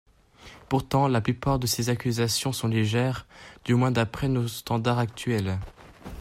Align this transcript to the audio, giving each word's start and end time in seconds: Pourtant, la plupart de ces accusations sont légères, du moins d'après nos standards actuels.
Pourtant, 0.67 1.07
la 1.07 1.21
plupart 1.21 1.59
de 1.59 1.67
ces 1.67 1.89
accusations 1.89 2.53
sont 2.53 2.67
légères, 2.67 3.27
du 3.65 3.75
moins 3.75 3.91
d'après 3.91 4.29
nos 4.29 4.47
standards 4.47 4.97
actuels. 4.97 5.59